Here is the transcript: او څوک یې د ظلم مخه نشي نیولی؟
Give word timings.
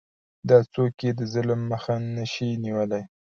او 0.55 0.61
څوک 0.73 0.95
یې 1.05 1.11
د 1.19 1.21
ظلم 1.33 1.61
مخه 1.71 1.93
نشي 2.15 2.49
نیولی؟ 2.63 3.03